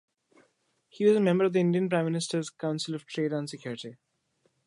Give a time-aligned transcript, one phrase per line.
[0.89, 3.97] He was a member of the Indian Prime Minister's Council on Trade and Industry.